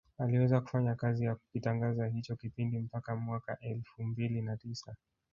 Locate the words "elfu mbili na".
3.61-4.57